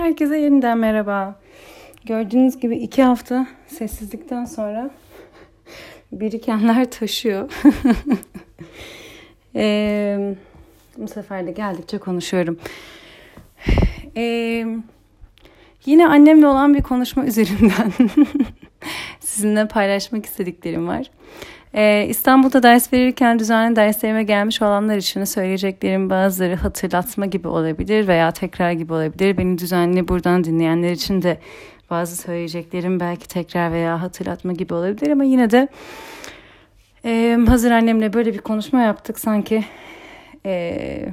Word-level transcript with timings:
Herkese 0.00 0.38
yeniden 0.38 0.78
merhaba. 0.78 1.40
Gördüğünüz 2.06 2.60
gibi 2.60 2.76
iki 2.76 3.02
hafta 3.02 3.46
sessizlikten 3.66 4.44
sonra 4.44 4.90
birikenler 6.12 6.90
taşıyor. 6.90 7.52
ee, 9.54 10.34
bu 10.96 11.08
sefer 11.08 11.46
de 11.46 11.50
geldikçe 11.50 11.98
konuşuyorum. 11.98 12.58
Ee, 14.16 14.66
yine 15.86 16.08
annemle 16.08 16.46
olan 16.46 16.74
bir 16.74 16.82
konuşma 16.82 17.24
üzerinden 17.24 17.92
sizinle 19.20 19.68
paylaşmak 19.68 20.26
istediklerim 20.26 20.88
var. 20.88 21.10
Ee, 21.74 22.06
İstanbul'da 22.08 22.62
ders 22.62 22.92
verirken 22.92 23.38
düzenli 23.38 23.76
derslerime 23.76 24.22
gelmiş 24.22 24.62
olanlar 24.62 24.96
için 24.96 25.24
söyleyeceklerim 25.24 26.10
bazıları 26.10 26.54
hatırlatma 26.54 27.26
gibi 27.26 27.48
olabilir 27.48 28.08
veya 28.08 28.30
tekrar 28.30 28.72
gibi 28.72 28.92
olabilir. 28.92 29.38
Beni 29.38 29.58
düzenli 29.58 30.08
buradan 30.08 30.44
dinleyenler 30.44 30.92
için 30.92 31.22
de 31.22 31.38
bazı 31.90 32.16
söyleyeceklerim 32.16 33.00
belki 33.00 33.28
tekrar 33.28 33.72
veya 33.72 34.02
hatırlatma 34.02 34.52
gibi 34.52 34.74
olabilir 34.74 35.10
ama 35.10 35.24
yine 35.24 35.50
de 35.50 35.68
e, 37.04 37.38
hazır 37.48 37.70
annemle 37.70 38.12
böyle 38.12 38.34
bir 38.34 38.38
konuşma 38.38 38.80
yaptık 38.80 39.18
sanki 39.18 39.64
e, 40.46 41.06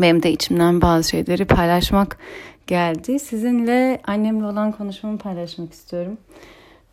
benim 0.00 0.22
de 0.22 0.32
içimden 0.32 0.80
bazı 0.80 1.08
şeyleri 1.08 1.44
paylaşmak 1.44 2.18
geldi. 2.66 3.18
Sizinle 3.18 4.00
annemle 4.04 4.44
olan 4.44 4.72
konuşmamı 4.72 5.18
paylaşmak 5.18 5.72
istiyorum. 5.72 6.18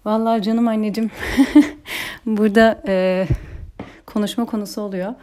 Vallahi 0.05 0.41
canım 0.41 0.67
anneciğim 0.67 1.11
burada 2.25 2.81
e, 2.87 3.27
konuşma 4.05 4.45
konusu 4.45 4.81
oluyor. 4.81 5.13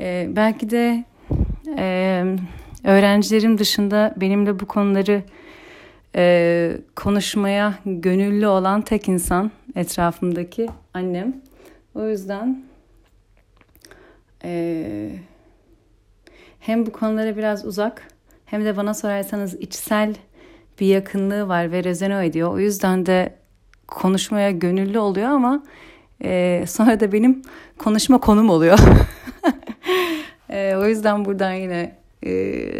E, 0.00 0.28
belki 0.36 0.70
de 0.70 1.04
e, 1.78 2.24
öğrencilerim 2.84 3.58
dışında 3.58 4.14
benimle 4.16 4.60
bu 4.60 4.66
konuları 4.66 5.22
e, 6.16 6.76
konuşmaya 6.96 7.74
gönüllü 7.86 8.46
olan 8.46 8.82
tek 8.82 9.08
insan 9.08 9.50
etrafımdaki 9.76 10.68
annem. 10.94 11.42
O 11.94 12.08
yüzden 12.08 12.62
e, 14.44 15.10
hem 16.60 16.86
bu 16.86 16.92
konulara 16.92 17.36
biraz 17.36 17.64
uzak 17.64 18.08
hem 18.44 18.64
de 18.64 18.76
bana 18.76 18.94
sorarsanız 18.94 19.54
içsel 19.54 20.14
bir 20.80 20.86
yakınlığı 20.86 21.48
var 21.48 21.72
ve 21.72 21.84
rezone 21.84 22.26
ediyor. 22.26 22.52
O 22.52 22.58
yüzden 22.58 23.06
de 23.06 23.34
konuşmaya 23.86 24.50
gönüllü 24.50 24.98
oluyor 24.98 25.28
ama 25.28 25.62
e, 26.24 26.64
sonra 26.68 27.00
da 27.00 27.12
benim 27.12 27.42
konuşma 27.78 28.20
konum 28.20 28.50
oluyor. 28.50 28.78
e, 30.50 30.76
o 30.76 30.86
yüzden 30.86 31.24
buradan 31.24 31.52
yine 31.52 31.96
e, 32.22 32.30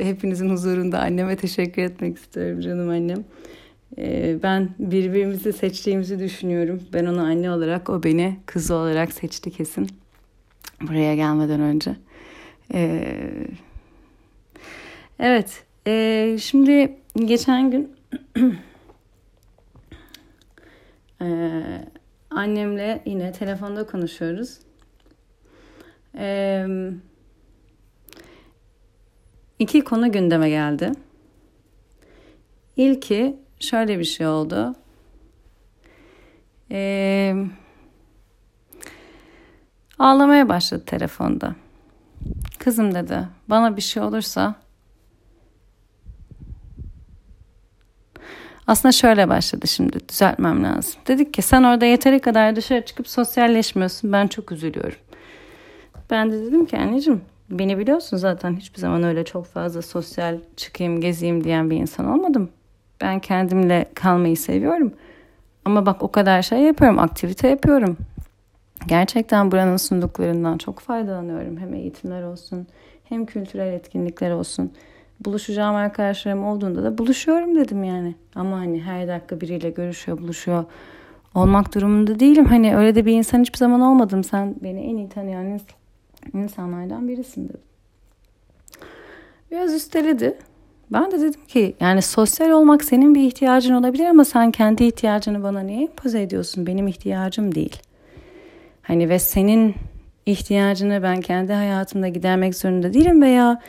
hepinizin 0.04 0.50
huzurunda 0.50 1.00
anneme 1.00 1.36
teşekkür 1.36 1.82
etmek 1.82 2.18
istiyorum 2.18 2.60
canım 2.60 2.88
annem. 2.88 3.24
E, 3.98 4.36
ben 4.42 4.68
birbirimizi 4.78 5.52
seçtiğimizi 5.52 6.18
düşünüyorum. 6.18 6.82
Ben 6.92 7.06
onu 7.06 7.20
anne 7.20 7.50
olarak, 7.50 7.90
o 7.90 8.02
beni 8.02 8.36
kızı 8.46 8.74
olarak 8.74 9.12
seçti 9.12 9.50
kesin. 9.50 9.88
Buraya 10.82 11.14
gelmeden 11.14 11.60
önce. 11.60 11.96
E, 12.74 13.04
evet, 15.18 15.62
e, 15.86 16.36
şimdi 16.40 16.96
geçen 17.26 17.70
gün 17.70 17.98
Ee, 21.20 21.84
annemle 22.30 23.02
yine 23.06 23.32
telefonda 23.32 23.86
konuşuyoruz. 23.86 24.58
Ee, 26.18 26.66
iki 29.58 29.84
konu 29.84 30.12
gündeme 30.12 30.50
geldi. 30.50 30.92
İlki 32.76 33.36
şöyle 33.60 33.98
bir 33.98 34.04
şey 34.04 34.26
oldu. 34.26 34.74
Ee, 36.70 37.34
ağlamaya 39.98 40.48
başladı 40.48 40.82
telefonda. 40.86 41.54
Kızım 42.58 42.94
dedi 42.94 43.28
bana 43.48 43.76
bir 43.76 43.82
şey 43.82 44.02
olursa 44.02 44.54
Aslında 48.68 48.92
şöyle 48.92 49.28
başladı 49.28 49.66
şimdi 49.68 50.08
düzeltmem 50.08 50.64
lazım. 50.64 51.00
Dedik 51.06 51.34
ki 51.34 51.42
sen 51.42 51.62
orada 51.62 51.84
yeteri 51.84 52.20
kadar 52.20 52.56
dışarı 52.56 52.84
çıkıp 52.84 53.08
sosyalleşmiyorsun. 53.08 54.12
Ben 54.12 54.26
çok 54.26 54.52
üzülüyorum. 54.52 54.98
Ben 56.10 56.30
de 56.30 56.46
dedim 56.46 56.66
ki 56.66 56.78
anneciğim 56.78 57.20
beni 57.50 57.78
biliyorsun 57.78 58.16
zaten 58.16 58.56
hiçbir 58.56 58.78
zaman 58.78 59.02
öyle 59.02 59.24
çok 59.24 59.46
fazla 59.46 59.82
sosyal 59.82 60.38
çıkayım 60.56 61.00
gezeyim 61.00 61.44
diyen 61.44 61.70
bir 61.70 61.76
insan 61.76 62.06
olmadım. 62.06 62.50
Ben 63.00 63.20
kendimle 63.20 63.86
kalmayı 63.94 64.36
seviyorum. 64.36 64.92
Ama 65.64 65.86
bak 65.86 66.02
o 66.02 66.12
kadar 66.12 66.42
şey 66.42 66.58
yapıyorum, 66.58 66.98
aktivite 66.98 67.48
yapıyorum. 67.48 67.96
Gerçekten 68.86 69.52
buranın 69.52 69.76
sunduklarından 69.76 70.58
çok 70.58 70.78
faydalanıyorum. 70.78 71.56
Hem 71.56 71.74
eğitimler 71.74 72.22
olsun, 72.22 72.66
hem 73.04 73.26
kültürel 73.26 73.72
etkinlikler 73.72 74.30
olsun 74.30 74.72
buluşacağım 75.24 75.76
arkadaşlarım 75.76 76.44
olduğunda 76.44 76.82
da 76.82 76.98
buluşuyorum 76.98 77.56
dedim 77.56 77.84
yani. 77.84 78.14
Ama 78.34 78.56
hani 78.56 78.82
her 78.82 79.08
dakika 79.08 79.40
biriyle 79.40 79.70
görüşüyor, 79.70 80.18
buluşuyor 80.18 80.64
olmak 81.34 81.74
durumunda 81.74 82.20
değilim. 82.20 82.44
Hani 82.44 82.76
öyle 82.76 82.94
de 82.94 83.06
bir 83.06 83.12
insan 83.12 83.40
hiçbir 83.40 83.58
zaman 83.58 83.80
olmadım. 83.80 84.24
Sen 84.24 84.54
beni 84.62 84.80
en 84.80 84.96
iyi 84.96 85.08
tanıyan 85.08 85.60
insanlardan 86.34 87.08
birisin 87.08 87.48
dedim. 87.48 87.60
Biraz 89.50 89.74
üsteledi. 89.74 90.38
Ben 90.92 91.10
de 91.10 91.20
dedim 91.20 91.44
ki 91.48 91.74
yani 91.80 92.02
sosyal 92.02 92.50
olmak 92.50 92.84
senin 92.84 93.14
bir 93.14 93.20
ihtiyacın 93.20 93.74
olabilir 93.74 94.04
ama 94.04 94.24
sen 94.24 94.50
kendi 94.50 94.84
ihtiyacını 94.84 95.42
bana 95.42 95.60
niye 95.60 95.82
empoze 95.82 96.22
ediyorsun? 96.22 96.66
Benim 96.66 96.86
ihtiyacım 96.86 97.54
değil. 97.54 97.76
Hani 98.82 99.08
ve 99.08 99.18
senin 99.18 99.74
ihtiyacını 100.26 101.02
ben 101.02 101.20
kendi 101.20 101.52
hayatımda 101.52 102.08
gidermek 102.08 102.56
zorunda 102.56 102.94
değilim 102.94 103.22
veya 103.22 103.60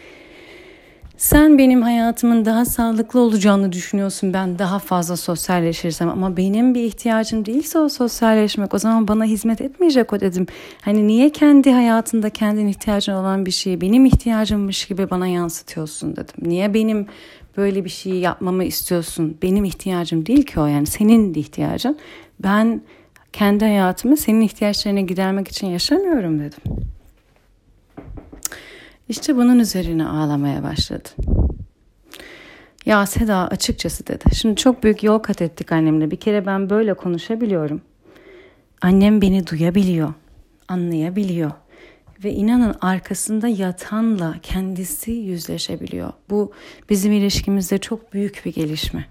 sen 1.19 1.57
benim 1.57 1.81
hayatımın 1.81 2.45
daha 2.45 2.65
sağlıklı 2.65 3.19
olacağını 3.19 3.71
düşünüyorsun. 3.71 4.33
Ben 4.33 4.59
daha 4.59 4.79
fazla 4.79 5.17
sosyalleşirsem 5.17 6.09
ama 6.09 6.37
benim 6.37 6.75
bir 6.75 6.83
ihtiyacım 6.83 7.45
değilse 7.45 7.79
o 7.79 7.89
sosyalleşmek 7.89 8.73
o 8.73 8.77
zaman 8.77 9.07
bana 9.07 9.25
hizmet 9.25 9.61
etmeyecek 9.61 10.13
o 10.13 10.19
dedim. 10.19 10.47
Hani 10.81 11.07
niye 11.07 11.29
kendi 11.29 11.71
hayatında 11.71 12.29
kendin 12.29 12.67
ihtiyacın 12.67 13.13
olan 13.13 13.45
bir 13.45 13.51
şeyi 13.51 13.81
benim 13.81 14.05
ihtiyacımmış 14.05 14.85
gibi 14.85 15.09
bana 15.09 15.27
yansıtıyorsun 15.27 16.15
dedim. 16.15 16.35
Niye 16.41 16.73
benim 16.73 17.07
böyle 17.57 17.85
bir 17.85 17.89
şeyi 17.89 18.19
yapmamı 18.19 18.63
istiyorsun? 18.63 19.37
Benim 19.41 19.65
ihtiyacım 19.65 20.25
değil 20.25 20.43
ki 20.43 20.59
o 20.59 20.65
yani 20.65 20.85
senin 20.85 21.33
ihtiyacın. 21.33 21.97
Ben 22.43 22.81
kendi 23.33 23.65
hayatımı 23.65 24.17
senin 24.17 24.41
ihtiyaçlarını 24.41 25.01
gidermek 25.01 25.47
için 25.47 25.67
yaşamıyorum 25.67 26.39
dedim. 26.39 26.89
İşte 29.09 29.35
bunun 29.35 29.59
üzerine 29.59 30.07
ağlamaya 30.07 30.63
başladı. 30.63 31.09
Ya 32.85 33.05
Seda 33.05 33.47
açıkçası 33.47 34.07
dedi. 34.07 34.35
Şimdi 34.35 34.55
çok 34.55 34.83
büyük 34.83 35.03
yol 35.03 35.19
kat 35.19 35.41
ettik 35.41 35.71
annemle. 35.71 36.11
Bir 36.11 36.15
kere 36.15 36.45
ben 36.45 36.69
böyle 36.69 36.93
konuşabiliyorum. 36.93 37.81
Annem 38.81 39.21
beni 39.21 39.47
duyabiliyor, 39.47 40.13
anlayabiliyor. 40.67 41.51
Ve 42.23 42.31
inanın 42.31 42.75
arkasında 42.81 43.47
yatanla 43.47 44.35
kendisi 44.43 45.11
yüzleşebiliyor. 45.11 46.13
Bu 46.29 46.51
bizim 46.89 47.11
ilişkimizde 47.11 47.77
çok 47.77 48.13
büyük 48.13 48.41
bir 48.45 48.53
gelişme. 48.53 49.05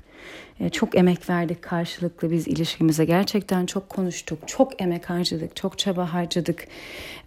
E, 0.60 0.68
çok 0.70 0.98
emek 0.98 1.30
verdik 1.30 1.62
karşılıklı 1.62 2.30
biz 2.30 2.48
ilişkimize. 2.48 3.04
Gerçekten 3.04 3.66
çok 3.66 3.88
konuştuk, 3.88 4.38
çok 4.46 4.82
emek 4.82 5.10
harcadık, 5.10 5.56
çok 5.56 5.78
çaba 5.78 6.12
harcadık. 6.12 6.68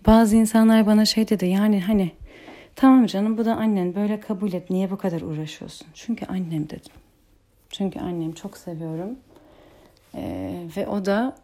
Bazı 0.08 0.36
insanlar 0.36 0.86
bana 0.86 1.06
şey 1.06 1.30
dedi 1.30 1.46
yani 1.46 1.82
hani 1.82 2.12
Tamam 2.76 3.06
canım 3.06 3.38
bu 3.38 3.46
da 3.46 3.56
annen 3.56 3.96
böyle 3.96 4.20
kabul 4.20 4.54
et. 4.54 4.70
Niye 4.70 4.92
bu 4.92 4.98
kadar 4.98 5.22
uğraşıyorsun? 5.22 5.88
Çünkü 5.94 6.26
annem 6.26 6.70
dedim. 6.70 6.94
Çünkü 7.70 8.00
annem 8.00 8.32
çok 8.32 8.58
seviyorum. 8.58 9.16
Ee, 10.16 10.68
ve 10.78 10.88
o 10.88 11.06
da 11.06 11.36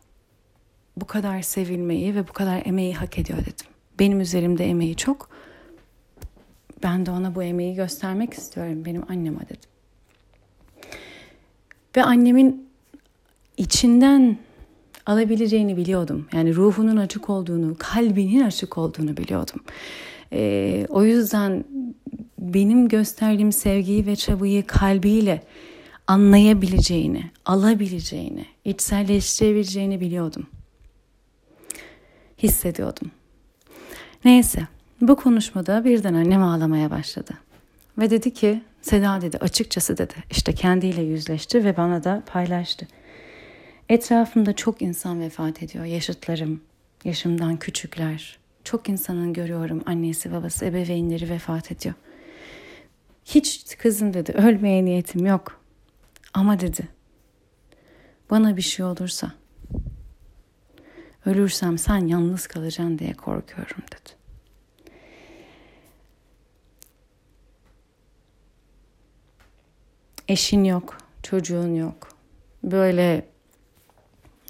bu 0.98 1.06
kadar 1.06 1.42
sevilmeyi 1.42 2.16
ve 2.16 2.28
bu 2.28 2.34
kadar 2.34 2.62
emeği 2.66 2.96
hak 2.96 3.20
ediyor 3.20 3.40
dedim. 3.40 3.66
Benim 4.00 4.22
üzerimde 4.22 4.66
emeği 4.66 4.96
çok. 4.96 5.30
Ben 6.84 7.06
de 7.06 7.12
ona 7.12 7.36
bu 7.36 7.44
emeği 7.44 7.76
göstermek 7.76 8.34
istiyorum. 8.34 8.86
Benim 8.86 9.04
anneme 9.12 9.42
dedim. 9.42 9.70
Ve 11.96 12.04
annemin 12.04 12.70
içinden 13.58 14.38
alabileceğini 15.06 15.78
biliyordum. 15.78 16.28
Yani 16.34 16.56
ruhunun 16.56 16.98
açık 16.98 17.30
olduğunu, 17.30 17.76
kalbinin 17.80 18.44
açık 18.44 18.78
olduğunu 18.78 19.18
biliyordum. 19.18 19.62
E, 20.34 20.86
o 20.90 21.04
yüzden 21.04 21.66
benim 22.40 22.88
gösterdiğim 22.88 23.52
sevgiyi 23.52 24.06
ve 24.06 24.16
çabayı 24.16 24.68
kalbiyle 24.68 25.44
anlayabileceğini, 26.08 27.32
alabileceğini, 27.46 28.46
içselleştirebileceğini 28.66 30.00
biliyordum. 30.00 30.48
Hissediyordum. 32.44 33.12
Neyse, 34.26 34.68
bu 35.02 35.16
konuşmada 35.16 35.86
birden 35.86 36.14
annem 36.14 36.44
ağlamaya 36.44 36.92
başladı. 36.92 37.34
Ve 37.98 38.10
dedi 38.10 38.34
ki, 38.34 38.62
Seda 38.88 39.22
dedi 39.22 39.38
açıkçası 39.38 39.98
dedi 39.98 40.14
işte 40.32 40.54
kendiyle 40.54 41.02
yüzleşti 41.02 41.66
ve 41.66 41.78
bana 41.78 42.04
da 42.04 42.24
paylaştı. 42.26 42.88
Etrafımda 43.90 44.56
çok 44.56 44.82
insan 44.82 45.20
vefat 45.20 45.64
ediyor. 45.64 45.86
Yaşıtlarım, 45.86 46.62
yaşımdan 47.04 47.58
küçükler. 47.58 48.40
Çok 48.68 48.90
insanın 48.90 49.34
görüyorum 49.34 49.84
annesi 49.86 50.32
babası 50.32 50.66
ebeveynleri 50.66 51.30
vefat 51.30 51.72
ediyor. 51.72 51.96
Hiç 53.26 53.78
kızım 53.78 54.14
dedi 54.14 54.32
ölmeye 54.32 54.86
niyetim 54.86 55.26
yok. 55.26 55.62
Ama 56.34 56.60
dedi 56.60 56.88
bana 58.30 58.58
bir 58.58 58.62
şey 58.62 58.86
olursa 58.86 59.32
ölürsem 61.26 61.78
sen 61.78 62.08
yalnız 62.08 62.48
kalacaksın 62.48 63.00
diye 63.00 63.14
korkuyorum 63.14 63.84
dedi. 63.92 64.10
Eşin 70.28 70.64
yok, 70.64 70.98
çocuğun 71.24 71.76
yok. 71.76 72.10
Böyle 72.64 73.28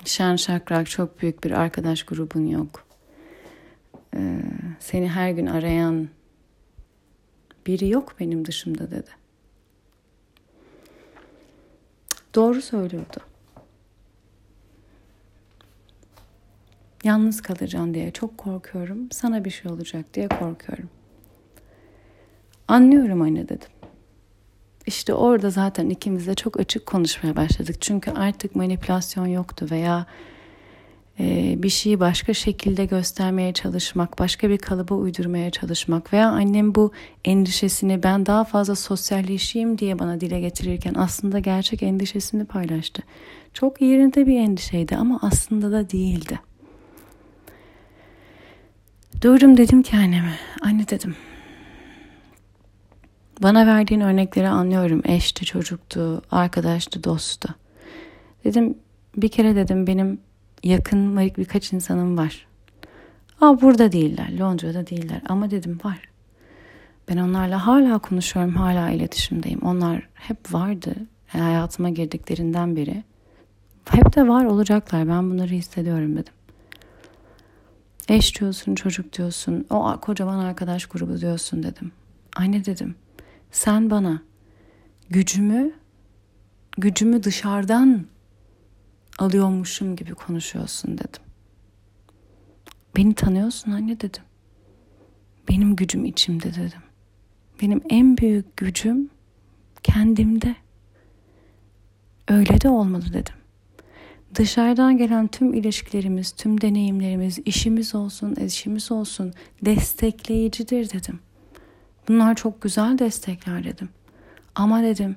şen 0.06 0.36
şakrak 0.36 0.90
çok 0.90 1.22
büyük 1.22 1.44
bir 1.44 1.52
arkadaş 1.52 2.04
grubun 2.04 2.48
yok. 2.48 2.87
Ee, 4.16 4.42
seni 4.80 5.10
her 5.10 5.32
gün 5.32 5.46
arayan 5.46 6.10
biri 7.68 7.90
yok 7.90 8.16
benim 8.20 8.46
dışımda 8.46 8.92
dedi. 8.92 9.10
Doğru 12.36 12.62
söylüyordu. 12.62 13.18
Yalnız 17.04 17.42
kalacaksın 17.42 17.94
diye 17.94 18.12
çok 18.12 18.38
korkuyorum. 18.38 19.12
Sana 19.12 19.46
bir 19.46 19.50
şey 19.50 19.72
olacak 19.72 20.14
diye 20.14 20.28
korkuyorum. 20.28 20.90
Anlıyorum 22.68 23.22
anne 23.22 23.50
dedim. 23.50 23.70
İşte 24.86 25.14
orada 25.14 25.50
zaten 25.50 25.90
ikimiz 25.90 26.28
de 26.28 26.36
çok 26.36 26.60
açık 26.60 26.86
konuşmaya 26.86 27.36
başladık. 27.36 27.82
Çünkü 27.82 28.12
artık 28.12 28.56
manipülasyon 28.56 29.26
yoktu 29.26 29.68
veya 29.72 30.06
bir 31.64 31.70
şeyi 31.70 32.00
başka 32.00 32.34
şekilde 32.34 32.86
göstermeye 32.86 33.54
çalışmak, 33.54 34.20
başka 34.20 34.50
bir 34.50 34.58
kalıba 34.58 34.96
uydurmaya 34.96 35.52
çalışmak 35.52 36.14
veya 36.14 36.30
annem 36.30 36.76
bu 36.76 36.92
endişesini 37.26 38.04
ben 38.04 38.26
daha 38.26 38.44
fazla 38.44 38.76
sosyalleşeyim 38.76 39.78
diye 39.78 40.00
bana 40.00 40.22
dile 40.22 40.40
getirirken 40.40 40.94
aslında 40.94 41.40
gerçek 41.40 41.84
endişesini 41.84 42.46
paylaştı. 42.46 43.04
Çok 43.54 43.82
yerinde 43.82 44.28
bir 44.28 44.40
endişeydi 44.40 44.96
ama 44.96 45.20
aslında 45.22 45.72
da 45.72 45.90
değildi. 45.90 46.40
Durdum 49.22 49.58
dedim 49.58 49.84
ki 49.84 49.98
anneme, 49.98 50.36
anne 50.62 50.88
dedim 50.88 51.16
bana 53.44 53.68
verdiğin 53.68 54.02
örnekleri 54.02 54.48
anlıyorum. 54.48 55.02
Eşti, 55.06 55.46
çocuktu, 55.46 56.22
arkadaştı, 56.32 57.04
dosttu. 57.04 57.56
Dedim 58.44 58.78
bir 59.18 59.30
kere 59.30 59.56
dedim 59.56 59.88
benim 59.88 60.20
yakın 60.64 61.18
birkaç 61.18 61.74
insanım 61.74 62.18
var. 62.18 62.48
Aa 63.42 63.62
burada 63.62 63.92
değiller, 63.92 64.38
Londra'da 64.40 64.88
değiller 64.88 65.22
ama 65.30 65.52
dedim 65.52 65.80
var. 65.84 66.00
Ben 67.10 67.18
onlarla 67.18 67.68
hala 67.68 68.00
konuşuyorum, 68.00 68.56
hala 68.56 68.90
iletişimdeyim. 68.90 69.60
Onlar 69.62 70.10
hep 70.14 70.54
vardı 70.54 70.96
hayatıma 71.28 71.90
girdiklerinden 71.90 72.76
beri. 72.76 73.04
Hep 73.86 74.16
de 74.16 74.28
var 74.28 74.46
olacaklar. 74.46 75.08
Ben 75.08 75.32
bunları 75.32 75.50
hissediyorum 75.50 76.18
dedim. 76.18 76.34
Eş 78.10 78.40
diyorsun, 78.40 78.76
çocuk 78.76 79.18
diyorsun, 79.18 79.66
o 79.70 79.98
kocaman 80.02 80.40
arkadaş 80.40 80.86
grubu 80.86 81.22
diyorsun 81.22 81.64
dedim. 81.64 81.92
Anne 82.36 82.66
dedim 82.66 82.96
sen 83.52 83.90
bana 83.90 84.22
gücümü 85.10 85.74
gücümü 86.78 87.24
dışarıdan 87.24 88.06
alıyormuşum 89.18 89.96
gibi 89.96 90.14
konuşuyorsun 90.14 90.98
dedim. 90.98 91.22
Beni 92.98 93.14
tanıyorsun 93.14 93.72
anne 93.72 94.00
dedim. 94.00 94.24
Benim 95.50 95.76
gücüm 95.76 96.06
içimde 96.06 96.54
dedim. 96.54 96.82
Benim 97.62 97.82
en 97.90 98.18
büyük 98.18 98.58
gücüm 98.58 99.10
kendimde. 99.84 100.56
Öyle 102.28 102.62
de 102.62 102.70
olmalı 102.70 103.14
dedim. 103.14 103.36
Dışarıdan 104.36 104.98
gelen 104.98 105.28
tüm 105.28 105.54
ilişkilerimiz, 105.54 106.32
tüm 106.32 106.62
deneyimlerimiz, 106.62 107.40
işimiz 107.46 107.96
olsun, 107.96 108.36
eşimiz 108.40 108.92
olsun 108.92 109.34
destekleyicidir 109.66 110.90
dedim. 110.90 111.20
Bunlar 112.08 112.36
çok 112.36 112.62
güzel 112.62 113.00
destekler 113.00 113.64
dedim. 113.64 113.90
Ama 114.56 114.84
dedim 114.84 115.16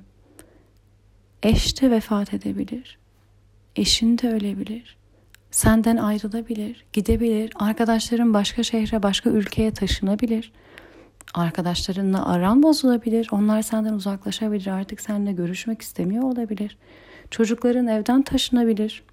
eş 1.43 1.81
de 1.81 1.91
vefat 1.91 2.33
edebilir. 2.33 3.00
Eşin 3.75 4.17
de 4.17 4.29
ölebilir. 4.29 4.97
Senden 5.51 5.97
ayrılabilir, 5.97 6.85
gidebilir. 6.93 7.51
Arkadaşların 7.55 8.33
başka 8.33 8.63
şehre, 8.63 9.03
başka 9.03 9.29
ülkeye 9.29 9.71
taşınabilir. 9.71 10.51
Arkadaşlarınla 11.33 12.25
aran 12.29 12.63
bozulabilir. 12.63 13.27
Onlar 13.31 13.61
senden 13.61 13.93
uzaklaşabilir. 13.93 14.67
Artık 14.67 15.01
seninle 15.01 15.31
görüşmek 15.31 15.81
istemiyor 15.81 16.23
olabilir. 16.23 16.77
Çocukların 17.31 17.87
evden 17.87 18.21
taşınabilir. 18.21 19.03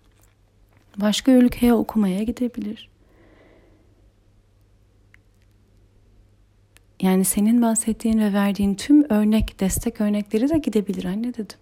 Başka 0.97 1.33
ülkeye 1.33 1.75
okumaya 1.75 2.23
gidebilir. 2.23 2.89
Yani 7.03 7.25
senin 7.25 7.63
bahsettiğin 7.63 8.19
ve 8.19 8.33
verdiğin 8.33 8.75
tüm 8.75 9.11
örnek, 9.11 9.61
destek 9.61 10.01
örnekleri 10.01 10.49
de 10.49 10.59
gidebilir 10.59 11.05
anne 11.05 11.35
dedim. 11.35 11.59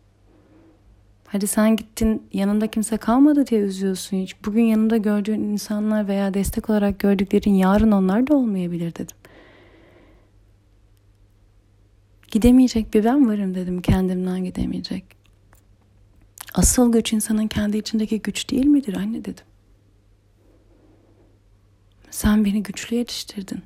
Hadi 1.37 1.47
sen 1.47 1.77
gittin 1.77 2.29
yanında 2.33 2.67
kimse 2.67 2.97
kalmadı 2.97 3.47
diye 3.47 3.61
üzüyorsun 3.61 4.17
hiç. 4.17 4.37
Bugün 4.45 4.63
yanında 4.63 4.97
gördüğün 4.97 5.41
insanlar 5.41 6.09
veya 6.09 6.35
destek 6.35 6.71
olarak 6.71 6.99
gördüklerin 6.99 7.55
yarın 7.55 7.93
onlar 7.93 8.27
da 8.27 8.35
olmayabilir 8.35 8.95
dedim. 8.95 9.17
Gidemeyecek 12.31 12.95
bir 12.95 13.05
ben 13.05 13.29
varım 13.29 13.55
dedim 13.55 13.83
kendimden 13.83 14.45
gidemeyecek. 14.45 15.05
Asıl 16.55 16.93
güç 16.93 17.13
insanın 17.13 17.47
kendi 17.47 17.79
içindeki 17.79 18.23
güç 18.23 18.51
değil 18.51 18.67
midir 18.67 18.97
anne 18.97 19.25
dedim. 19.25 19.45
Sen 22.11 22.45
beni 22.45 22.63
güçlü 22.63 22.97
yetiştirdin. 22.97 23.63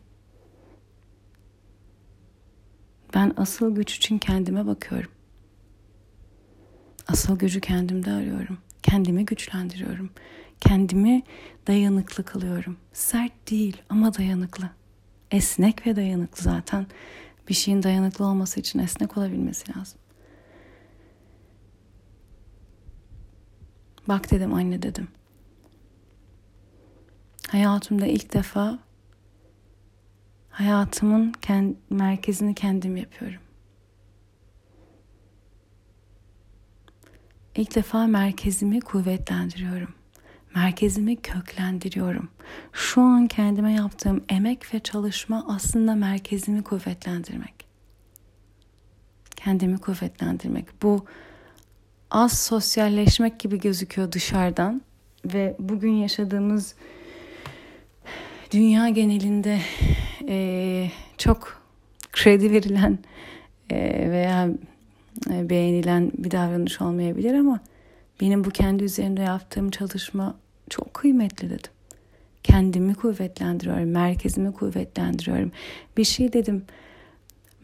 Ben 3.14 3.32
asıl 3.36 3.74
güç 3.74 3.96
için 3.96 4.18
kendime 4.18 4.66
bakıyorum. 4.66 5.10
Asıl 7.10 7.38
gücü 7.38 7.60
kendimde 7.60 8.10
arıyorum. 8.12 8.58
Kendimi 8.82 9.24
güçlendiriyorum. 9.24 10.10
Kendimi 10.60 11.22
dayanıklı 11.66 12.24
kılıyorum. 12.24 12.76
Sert 12.92 13.50
değil 13.50 13.82
ama 13.88 14.14
dayanıklı. 14.14 14.70
Esnek 15.30 15.86
ve 15.86 15.96
dayanıklı 15.96 16.42
zaten. 16.42 16.86
Bir 17.48 17.54
şeyin 17.54 17.82
dayanıklı 17.82 18.26
olması 18.26 18.60
için 18.60 18.78
esnek 18.78 19.16
olabilmesi 19.16 19.78
lazım. 19.78 19.98
Bak 24.08 24.30
dedim 24.30 24.54
anne 24.54 24.82
dedim. 24.82 25.08
Hayatımda 27.48 28.06
ilk 28.06 28.34
defa 28.34 28.78
hayatımın 30.50 31.32
kend, 31.32 31.74
merkezini 31.90 32.54
kendim 32.54 32.96
yapıyorum. 32.96 33.40
İlk 37.56 37.74
defa 37.74 38.06
merkezimi 38.06 38.80
kuvvetlendiriyorum. 38.80 39.94
Merkezimi 40.54 41.16
köklendiriyorum. 41.16 42.28
Şu 42.72 43.00
an 43.00 43.26
kendime 43.26 43.72
yaptığım 43.72 44.24
emek 44.28 44.74
ve 44.74 44.78
çalışma 44.78 45.44
aslında 45.48 45.94
merkezimi 45.94 46.62
kuvvetlendirmek. 46.62 47.54
Kendimi 49.36 49.78
kuvvetlendirmek. 49.78 50.82
Bu 50.82 51.04
az 52.10 52.40
sosyalleşmek 52.40 53.40
gibi 53.40 53.60
gözüküyor 53.60 54.12
dışarıdan 54.12 54.82
ve 55.24 55.56
bugün 55.58 55.92
yaşadığımız 55.92 56.74
dünya 58.50 58.88
genelinde 58.88 59.60
e, 60.28 60.90
çok 61.18 61.62
kredi 62.12 62.52
verilen 62.52 62.98
e, 63.70 63.76
veya 64.10 64.48
beğenilen 65.26 66.12
bir 66.18 66.30
davranış 66.30 66.80
olmayabilir 66.80 67.34
ama 67.34 67.60
benim 68.20 68.44
bu 68.44 68.50
kendi 68.50 68.84
üzerinde 68.84 69.22
yaptığım 69.22 69.70
çalışma 69.70 70.34
çok 70.70 70.94
kıymetli 70.94 71.50
dedim. 71.50 71.72
Kendimi 72.42 72.94
kuvvetlendiriyorum, 72.94 73.90
merkezimi 73.90 74.52
kuvvetlendiriyorum. 74.52 75.52
Bir 75.96 76.04
şey 76.04 76.32
dedim, 76.32 76.64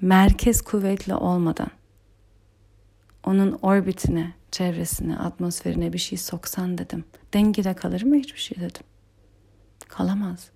merkez 0.01 0.63
kuvvetli 0.63 1.15
olmadan 1.15 1.71
onun 3.27 3.59
orbitine, 3.63 4.33
çevresine, 4.51 5.19
atmosferine 5.19 5.93
bir 5.93 5.99
şey 5.99 6.19
soksan 6.19 6.79
dedim. 6.79 7.05
Dengede 7.35 7.75
kalır 7.75 8.03
mı 8.03 8.17
hiçbir 8.17 8.41
şey 8.41 8.59
dedim. 8.59 8.83
Kalamaz. 9.89 10.51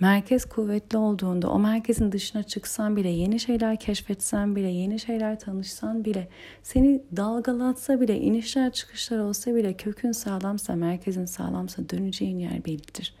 Merkez 0.00 0.44
kuvvetli 0.44 0.98
olduğunda 0.98 1.50
o 1.50 1.58
merkezin 1.58 2.12
dışına 2.12 2.42
çıksan 2.42 2.96
bile, 2.96 3.08
yeni 3.08 3.40
şeyler 3.40 3.76
keşfetsen 3.76 4.56
bile, 4.56 4.68
yeni 4.68 4.98
şeyler 4.98 5.40
tanışsan 5.40 6.04
bile, 6.04 6.28
seni 6.62 7.02
dalgalatsa 7.16 8.00
bile, 8.00 8.20
inişler 8.20 8.72
çıkışlar 8.72 9.18
olsa 9.18 9.54
bile 9.54 9.76
kökün 9.76 10.12
sağlamsa, 10.12 10.76
merkezin 10.76 11.24
sağlamsa 11.24 11.88
döneceğin 11.88 12.38
yer 12.38 12.64
bellidir. 12.64 13.14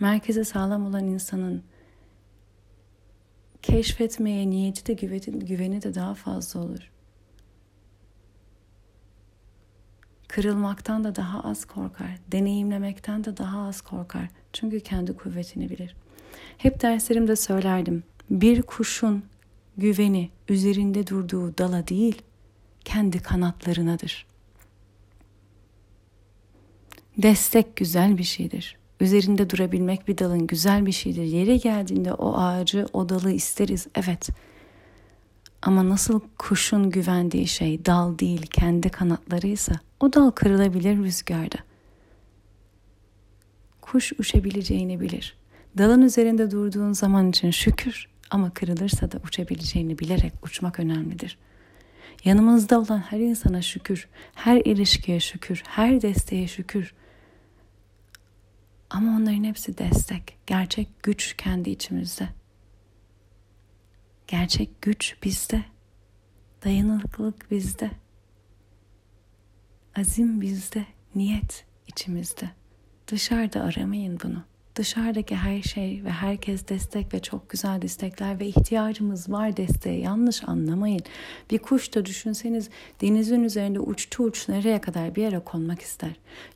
Merkeze 0.00 0.44
sağlam 0.44 0.86
olan 0.86 1.04
insanın 1.04 1.62
keşfetmeye 3.62 4.50
niyeti 4.50 4.86
de 4.86 4.92
güveni, 5.32 5.82
de 5.82 5.94
daha 5.94 6.14
fazla 6.14 6.60
olur. 6.60 6.93
Kırılmaktan 10.34 11.04
da 11.04 11.16
daha 11.16 11.40
az 11.40 11.64
korkar, 11.64 12.06
deneyimlemekten 12.32 13.24
de 13.24 13.36
daha 13.36 13.68
az 13.68 13.80
korkar. 13.80 14.28
Çünkü 14.52 14.80
kendi 14.80 15.16
kuvvetini 15.16 15.70
bilir. 15.70 15.96
Hep 16.58 16.82
derslerimde 16.82 17.36
söylerdim. 17.36 18.02
Bir 18.30 18.62
kuşun 18.62 19.24
güveni 19.76 20.30
üzerinde 20.48 21.06
durduğu 21.06 21.58
dala 21.58 21.88
değil, 21.88 22.22
kendi 22.84 23.18
kanatlarınadır. 23.18 24.26
Destek 27.18 27.76
güzel 27.76 28.18
bir 28.18 28.24
şeydir. 28.24 28.76
Üzerinde 29.00 29.50
durabilmek 29.50 30.08
bir 30.08 30.18
dalın 30.18 30.46
güzel 30.46 30.86
bir 30.86 30.92
şeydir. 30.92 31.24
Yere 31.24 31.56
geldiğinde 31.56 32.12
o 32.12 32.36
ağacı, 32.36 32.86
o 32.92 33.08
dalı 33.08 33.30
isteriz. 33.30 33.86
Evet. 33.94 34.28
Ama 35.64 35.88
nasıl 35.88 36.20
kuşun 36.38 36.90
güvendiği 36.90 37.46
şey 37.46 37.84
dal 37.84 38.18
değil, 38.18 38.46
kendi 38.46 38.88
kanatlarıysa 38.88 39.74
o 40.00 40.12
dal 40.12 40.30
kırılabilir 40.30 40.96
rüzgarda. 40.96 41.56
Kuş 43.80 44.12
uçabileceğini 44.12 45.00
bilir. 45.00 45.36
Dalın 45.78 46.02
üzerinde 46.02 46.50
durduğun 46.50 46.92
zaman 46.92 47.30
için 47.30 47.50
şükür 47.50 48.08
ama 48.30 48.50
kırılırsa 48.50 49.12
da 49.12 49.18
uçabileceğini 49.24 49.98
bilerek 49.98 50.32
uçmak 50.42 50.80
önemlidir. 50.80 51.38
Yanımızda 52.24 52.80
olan 52.80 52.98
her 52.98 53.18
insana 53.18 53.62
şükür, 53.62 54.08
her 54.34 54.56
ilişkiye 54.56 55.20
şükür, 55.20 55.62
her 55.66 56.02
desteğe 56.02 56.48
şükür. 56.48 56.94
Ama 58.90 59.16
onların 59.16 59.44
hepsi 59.44 59.78
destek. 59.78 60.36
Gerçek 60.46 60.88
güç 61.02 61.36
kendi 61.36 61.70
içimizde. 61.70 62.28
Gerçek 64.28 64.82
güç 64.82 65.16
bizde. 65.22 65.64
Dayanıklılık 66.64 67.50
bizde. 67.50 67.90
Azim 69.96 70.40
bizde, 70.40 70.86
niyet 71.14 71.64
içimizde. 71.86 72.50
Dışarıda 73.08 73.60
aramayın 73.60 74.18
bunu. 74.24 74.44
Dışarıdaki 74.76 75.36
her 75.36 75.62
şey 75.62 76.04
ve 76.04 76.10
herkes 76.10 76.68
destek 76.68 77.14
ve 77.14 77.22
çok 77.22 77.50
güzel 77.50 77.82
destekler 77.82 78.40
ve 78.40 78.46
ihtiyacımız 78.46 79.30
var 79.30 79.56
desteğe. 79.56 80.00
Yanlış 80.00 80.48
anlamayın. 80.48 81.00
Bir 81.50 81.58
kuş 81.58 81.94
da 81.94 82.04
düşünseniz 82.04 82.70
denizin 83.00 83.44
üzerinde 83.44 83.80
uçtu 83.80 84.22
uç 84.22 84.48
nereye 84.48 84.80
kadar 84.80 85.14
bir 85.14 85.22
yere 85.22 85.38
konmak 85.38 85.80
ister. 85.80 86.10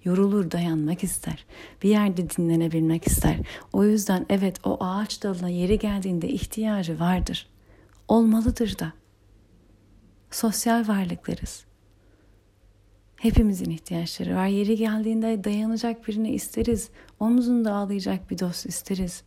Yorulur 0.04 0.50
dayanmak 0.50 1.04
ister. 1.04 1.44
Bir 1.82 1.88
yerde 1.88 2.30
dinlenebilmek 2.30 3.06
ister. 3.06 3.36
O 3.72 3.84
yüzden 3.84 4.26
evet 4.30 4.66
o 4.66 4.84
ağaç 4.84 5.22
dalına 5.22 5.48
yeri 5.48 5.78
geldiğinde 5.78 6.28
ihtiyacı 6.28 7.00
vardır. 7.00 7.46
Olmalıdır 8.08 8.78
da. 8.78 8.92
Sosyal 10.30 10.88
varlıklarız. 10.88 11.64
Hepimizin 13.16 13.70
ihtiyaçları 13.70 14.36
var. 14.36 14.46
Yeri 14.46 14.76
geldiğinde 14.76 15.44
dayanacak 15.44 16.08
birini 16.08 16.30
isteriz. 16.30 16.90
Omuzunda 17.20 17.74
ağlayacak 17.74 18.30
bir 18.30 18.38
dost 18.38 18.66
isteriz. 18.66 19.22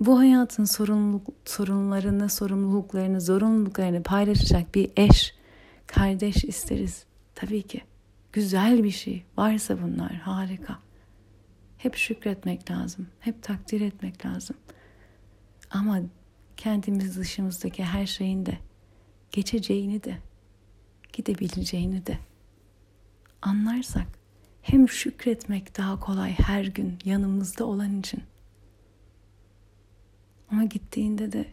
Bu 0.00 0.18
hayatın 0.18 0.64
sorumluluk, 0.64 1.26
sorunlarını, 1.44 2.28
sorumluluklarını, 2.28 3.20
zorunluluklarını 3.20 4.02
paylaşacak 4.02 4.74
bir 4.74 4.90
eş, 4.96 5.34
kardeş 5.86 6.44
isteriz. 6.44 7.04
Tabii 7.34 7.62
ki. 7.62 7.80
Güzel 8.32 8.84
bir 8.84 8.90
şey. 8.90 9.24
Varsa 9.36 9.82
bunlar 9.82 10.12
harika. 10.12 10.78
Hep 11.78 11.96
şükretmek 11.96 12.70
lazım. 12.70 13.06
Hep 13.20 13.42
takdir 13.42 13.80
etmek 13.80 14.26
lazım. 14.26 14.56
Ama 15.70 16.00
kendimiz 16.58 17.16
dışımızdaki 17.16 17.84
her 17.84 18.06
şeyin 18.06 18.46
de 18.46 18.58
geçeceğini 19.32 20.04
de 20.04 20.18
gidebileceğini 21.12 22.06
de 22.06 22.18
anlarsak 23.42 24.06
hem 24.62 24.88
şükretmek 24.88 25.78
daha 25.78 26.00
kolay 26.00 26.32
her 26.32 26.64
gün 26.64 26.98
yanımızda 27.04 27.64
olan 27.64 28.00
için. 28.00 28.22
Ama 30.50 30.64
gittiğinde 30.64 31.32
de 31.32 31.44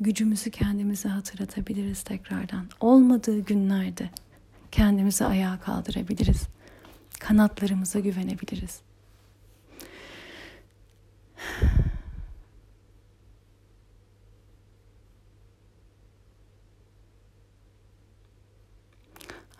gücümüzü 0.00 0.50
kendimize 0.50 1.08
hatırlatabiliriz 1.08 2.02
tekrardan. 2.02 2.66
Olmadığı 2.80 3.40
günlerde 3.40 4.10
kendimizi 4.72 5.24
ayağa 5.24 5.60
kaldırabiliriz. 5.60 6.42
Kanatlarımıza 7.20 7.98
güvenebiliriz. 7.98 8.80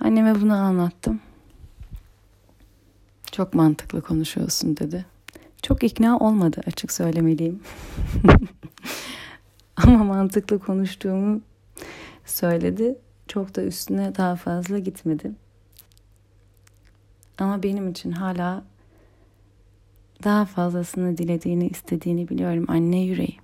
Anneme 0.05 0.41
bunu 0.41 0.55
anlattım. 0.55 1.21
Çok 3.33 3.55
mantıklı 3.55 4.03
konuşuyorsun 4.03 4.77
dedi. 4.77 5.07
Çok 5.63 5.85
ikna 5.85 6.19
olmadı 6.19 6.61
açık 6.67 6.93
söylemeliyim. 6.93 7.61
Ama 9.77 10.05
mantıklı 10.05 10.59
konuştuğumu 10.59 11.41
söyledi. 12.25 12.99
Çok 13.29 13.57
da 13.57 13.63
üstüne 13.63 14.15
daha 14.15 14.37
fazla 14.37 14.79
gitmedi. 14.79 15.33
Ama 17.39 17.63
benim 17.63 17.89
için 17.89 18.13
hala 18.13 18.65
daha 20.25 20.45
fazlasını 20.45 21.19
dilediğini, 21.19 21.69
istediğini 21.69 22.29
biliyorum 22.29 22.65
anne 22.69 23.01
yüreği. 23.01 23.44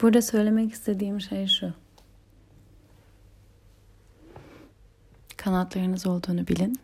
Burada 0.00 0.22
söylemek 0.22 0.72
istediğim 0.72 1.20
şey 1.20 1.46
şu. 1.46 1.72
Kanatlarınız 5.36 6.06
olduğunu 6.06 6.46
bilin. 6.48 6.80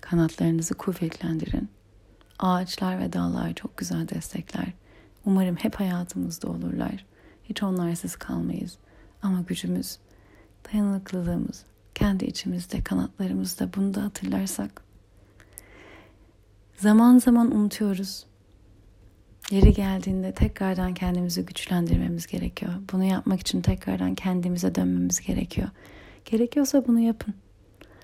Kanatlarınızı 0.00 0.74
kuvvetlendirin. 0.74 1.68
Ağaçlar 2.38 3.00
ve 3.00 3.12
dallar 3.12 3.54
çok 3.54 3.76
güzel 3.76 4.08
destekler. 4.08 4.66
Umarım 5.24 5.56
hep 5.56 5.74
hayatımızda 5.74 6.48
olurlar. 6.48 7.06
Hiç 7.44 7.62
onlarsız 7.62 8.16
kalmayız. 8.16 8.78
Ama 9.22 9.40
gücümüz, 9.40 9.98
dayanıklılığımız, 10.72 11.64
kendi 11.94 12.24
içimizde, 12.24 12.82
kanatlarımızda 12.82 13.68
bunu 13.76 13.94
da 13.94 14.02
hatırlarsak. 14.02 14.82
Zaman 16.76 17.18
zaman 17.18 17.56
unutuyoruz. 17.56 18.26
Yeri 19.50 19.72
geldiğinde 19.72 20.32
tekrardan 20.32 20.94
kendimizi 20.94 21.46
güçlendirmemiz 21.46 22.26
gerekiyor. 22.26 22.72
Bunu 22.92 23.04
yapmak 23.04 23.40
için 23.40 23.60
tekrardan 23.60 24.14
kendimize 24.14 24.74
dönmemiz 24.74 25.20
gerekiyor. 25.20 25.68
Gerekiyorsa 26.24 26.86
bunu 26.86 27.00
yapın. 27.00 27.34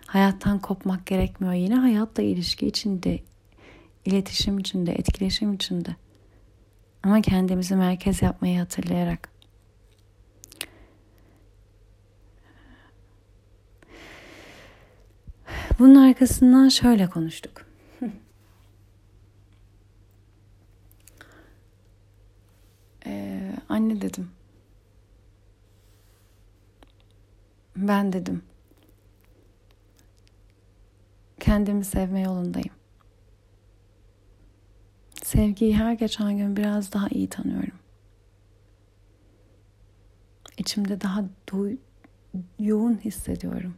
Hayattan 0.06 0.58
kopmak 0.58 1.06
gerekmiyor. 1.06 1.54
Yine 1.54 1.74
hayatla 1.74 2.22
ilişki 2.22 2.66
içinde, 2.66 3.18
iletişim 4.04 4.58
içinde, 4.58 4.92
etkileşim 4.92 5.52
içinde. 5.52 5.96
Ama 7.02 7.20
kendimizi 7.22 7.76
merkez 7.76 8.22
yapmayı 8.22 8.58
hatırlayarak. 8.58 9.28
Bunun 15.78 15.94
arkasından 15.94 16.68
şöyle 16.68 17.06
konuştuk. 17.06 17.71
Anne 23.92 24.00
dedim. 24.00 24.30
Ben 27.76 28.12
dedim. 28.12 28.42
Kendimi 31.40 31.84
sevme 31.84 32.20
yolundayım. 32.20 32.74
Sevgiyi 35.22 35.76
her 35.76 35.92
geçen 35.92 36.36
gün 36.36 36.56
biraz 36.56 36.92
daha 36.92 37.08
iyi 37.08 37.28
tanıyorum. 37.28 37.78
İçimde 40.58 41.00
daha 41.00 41.24
do- 41.48 41.78
yoğun 42.58 42.98
hissediyorum. 42.98 43.74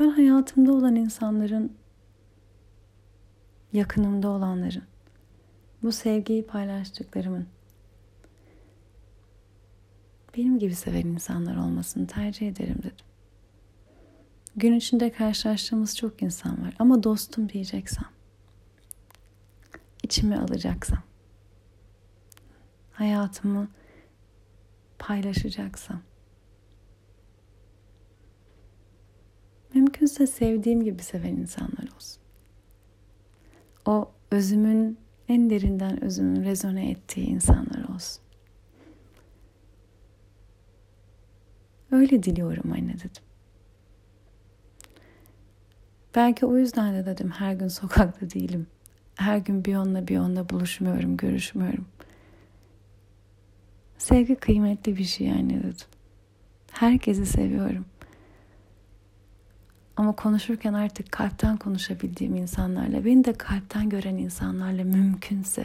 Ben 0.00 0.08
hayatımda 0.08 0.72
olan 0.72 0.96
insanların, 0.96 1.76
yakınımda 3.72 4.28
olanların, 4.28 4.84
bu 5.82 5.92
sevgiyi 5.92 6.46
paylaştıklarımın 6.46 7.46
benim 10.36 10.58
gibi 10.58 10.74
seven 10.74 11.06
insanlar 11.06 11.56
olmasını 11.56 12.06
tercih 12.06 12.48
ederim 12.48 12.78
dedim. 12.78 13.06
Gün 14.56 14.72
içinde 14.72 15.12
karşılaştığımız 15.12 15.96
çok 15.96 16.22
insan 16.22 16.62
var 16.62 16.74
ama 16.78 17.02
dostum 17.02 17.48
diyeceksem, 17.48 18.08
içimi 20.02 20.38
alacaksam, 20.38 21.02
hayatımı 22.92 23.68
paylaşacaksam, 24.98 26.02
mümkünse 29.74 30.26
sevdiğim 30.26 30.84
gibi 30.84 31.02
seven 31.02 31.36
insanlar 31.36 31.94
olsun. 31.96 32.22
O 33.86 34.10
özümün 34.30 34.98
en 35.28 35.50
derinden 35.50 36.04
özümün 36.04 36.44
rezone 36.44 36.90
ettiği 36.90 37.26
insanlar 37.26 37.88
olsun. 37.94 38.21
Öyle 41.92 42.22
diliyorum 42.22 42.72
anne 42.72 42.94
dedim. 42.94 43.22
Belki 46.14 46.46
o 46.46 46.56
yüzden 46.56 46.94
de 46.94 47.06
dedim 47.06 47.30
her 47.30 47.52
gün 47.52 47.68
sokakta 47.68 48.30
değilim. 48.30 48.66
Her 49.14 49.36
gün 49.36 49.64
bir 49.64 49.76
onunla 49.76 50.08
bir 50.08 50.18
onunla 50.18 50.48
buluşmuyorum, 50.48 51.16
görüşmüyorum. 51.16 51.86
Sevgi 53.98 54.34
kıymetli 54.34 54.96
bir 54.96 55.04
şey 55.04 55.26
yani 55.26 55.58
dedim. 55.58 55.86
Herkesi 56.70 57.26
seviyorum. 57.26 57.84
Ama 59.96 60.12
konuşurken 60.12 60.72
artık 60.72 61.12
kalpten 61.12 61.56
konuşabildiğim 61.56 62.36
insanlarla, 62.36 63.04
beni 63.04 63.24
de 63.24 63.32
kalpten 63.32 63.88
gören 63.88 64.16
insanlarla 64.16 64.84
mümkünse 64.84 65.64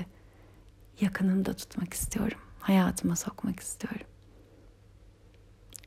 yakınımda 1.02 1.54
tutmak 1.54 1.94
istiyorum. 1.94 2.38
Hayatıma 2.60 3.16
sokmak 3.16 3.60
istiyorum. 3.60 4.08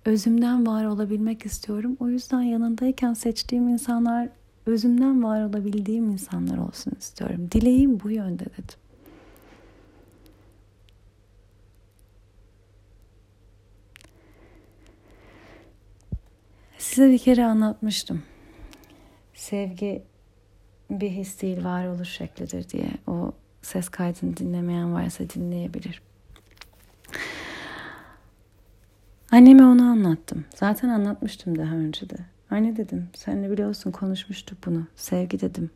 Özümden 0.04 0.66
var 0.66 0.84
olabilmek 0.84 1.46
istiyorum. 1.46 1.96
O 2.00 2.08
yüzden 2.08 2.42
yanındayken 2.42 3.14
seçtiğim 3.14 3.68
insanlar 3.68 4.28
özümden 4.66 5.22
var 5.22 5.42
olabildiğim 5.42 6.10
insanlar 6.10 6.58
olsun 6.58 6.92
istiyorum. 6.98 7.48
Dileğim 7.52 8.00
bu 8.00 8.10
yönde 8.10 8.44
dedim. 8.44 8.80
Size 16.78 17.10
bir 17.10 17.18
kere 17.18 17.44
anlatmıştım. 17.44 18.22
Sevgi 19.34 20.02
bir 20.90 21.10
his 21.10 21.42
değil 21.42 21.64
varoluş 21.64 22.08
şeklidir 22.08 22.68
diye. 22.68 22.90
O 23.06 23.32
ses 23.62 23.88
kaydını 23.88 24.36
dinlemeyen 24.36 24.94
varsa 24.94 25.24
dinleyebilir. 25.30 26.02
Anneme 29.32 29.64
onu 29.64 29.82
anlattım. 29.82 30.44
Zaten 30.54 30.88
anlatmıştım 30.88 31.58
daha 31.58 31.74
önce 31.74 32.10
de. 32.10 32.16
Anne 32.50 32.76
dedim, 32.76 33.08
sen 33.14 33.44
de 33.44 33.50
biliyorsun 33.50 33.90
konuşmuştuk 33.90 34.58
bunu. 34.66 34.86
Sevgi 34.96 35.40
dedim. 35.40 35.70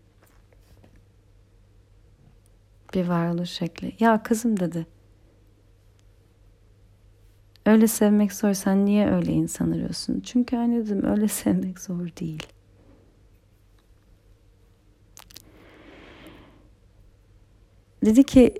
Bir 2.95 3.09
varoluş 3.09 3.51
şekli. 3.51 3.93
Ya 4.01 4.23
kızım 4.23 4.61
dedi. 4.61 4.87
Öyle 7.67 7.87
sevmek 7.87 8.33
zor. 8.33 8.53
Sen 8.53 8.87
niye 8.87 9.11
öyle 9.11 9.33
insan 9.33 9.71
arıyorsun? 9.71 10.21
Çünkü 10.21 10.57
anne 10.57 10.77
dedim 10.77 11.05
öyle 11.05 11.29
sevmek 11.29 11.81
zor 11.81 12.09
değil. 12.21 12.47
Dedi 18.05 18.25
ki 18.25 18.55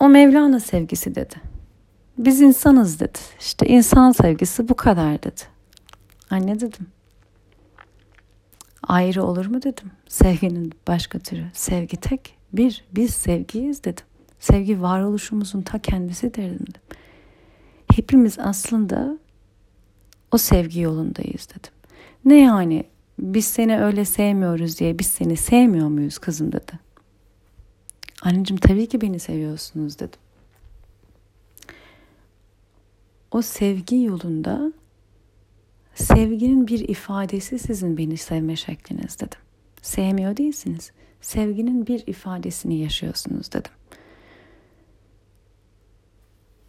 o 0.00 0.08
Mevlana 0.08 0.60
sevgisi 0.60 1.14
dedi. 1.14 1.51
Biz 2.18 2.40
insanız 2.40 3.00
dedi. 3.00 3.18
İşte 3.40 3.66
insan 3.66 4.12
sevgisi 4.12 4.68
bu 4.68 4.74
kadar 4.74 5.22
dedi. 5.22 5.40
Anne 6.30 6.60
dedim. 6.60 6.86
Ayrı 8.82 9.24
olur 9.24 9.46
mu 9.46 9.62
dedim. 9.62 9.90
Sevginin 10.08 10.72
başka 10.88 11.18
türü. 11.18 11.44
Sevgi 11.52 11.96
tek. 11.96 12.36
Bir, 12.52 12.84
biz 12.92 13.10
sevgiyiz 13.14 13.84
dedim. 13.84 14.04
Sevgi 14.40 14.82
varoluşumuzun 14.82 15.62
ta 15.62 15.78
kendisidir 15.78 16.54
dedim. 16.54 16.82
Hepimiz 17.94 18.38
aslında 18.38 19.18
o 20.32 20.38
sevgi 20.38 20.80
yolundayız 20.80 21.48
dedim. 21.50 21.72
Ne 22.24 22.40
yani 22.40 22.84
biz 23.18 23.44
seni 23.44 23.80
öyle 23.80 24.04
sevmiyoruz 24.04 24.78
diye 24.78 24.98
biz 24.98 25.06
seni 25.06 25.36
sevmiyor 25.36 25.88
muyuz 25.88 26.18
kızım 26.18 26.52
dedi. 26.52 26.72
Anneciğim 28.22 28.60
tabii 28.60 28.88
ki 28.88 29.00
beni 29.00 29.18
seviyorsunuz 29.18 29.98
dedim. 29.98 30.20
O 33.32 33.42
sevgi 33.42 34.02
yolunda 34.02 34.72
sevginin 35.94 36.66
bir 36.66 36.88
ifadesi 36.88 37.58
sizin 37.58 37.96
beni 37.96 38.16
sevme 38.16 38.56
şekliniz 38.56 39.18
dedim. 39.18 39.38
Sevmiyor 39.82 40.36
değilsiniz. 40.36 40.90
Sevginin 41.20 41.86
bir 41.86 42.06
ifadesini 42.06 42.78
yaşıyorsunuz 42.78 43.52
dedim. 43.52 43.72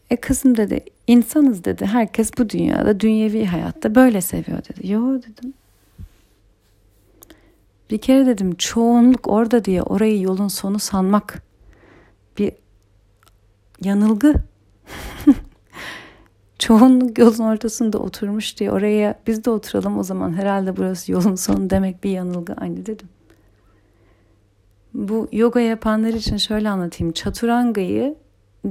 E 0.10 0.16
kızım 0.16 0.58
dedi 0.58 0.86
insanız 1.08 1.64
dedi. 1.64 1.86
Herkes 1.86 2.32
bu 2.38 2.50
dünyada 2.50 3.00
dünyevi 3.00 3.46
hayatta 3.46 3.96
böyle 3.96 4.22
seviyor 4.22 4.60
dedi. 4.70 4.92
Yo 4.92 5.22
dedim. 5.22 5.54
Bir 7.90 7.98
kere 7.98 8.26
dedim 8.26 8.56
çoğunluk 8.56 9.28
orada 9.28 9.66
diye 9.66 9.82
orayı 9.82 10.22
yolun 10.22 10.48
sonu 10.48 10.80
sanmak 10.80 11.44
bir 12.38 12.52
yanılgı. 13.84 14.34
Çoğunluk 16.64 17.18
yolun 17.18 17.40
ortasında 17.40 17.98
oturmuş 17.98 18.60
diye 18.60 18.72
oraya 18.72 19.20
biz 19.28 19.46
de 19.46 19.50
oturalım 19.50 19.98
o 19.98 20.04
zaman 20.04 20.34
herhalde 20.34 20.78
burası 20.78 21.12
yolun 21.12 21.36
sonu 21.36 21.70
demek 21.70 22.04
bir 22.04 22.10
yanılgı 22.10 22.54
anne 22.58 22.86
dedim. 22.86 23.08
Bu 24.94 25.28
yoga 25.32 25.60
yapanlar 25.60 26.14
için 26.14 26.38
şöyle 26.38 26.70
anlatayım. 26.70 27.14
Çaturangayı 27.14 28.16